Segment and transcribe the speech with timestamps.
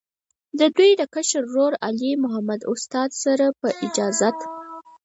[0.59, 3.13] د دوي د کشر ورور، علي محمد استاذ،
[3.59, 4.37] پۀ اجازت